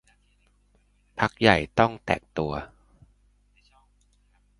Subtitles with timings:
[1.19, 2.53] พรรคใหญ่ต้องแตกตัว